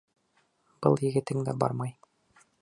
Был 0.87 0.97
егетең 1.09 1.45
дә 1.51 1.55
бармай! 1.65 1.95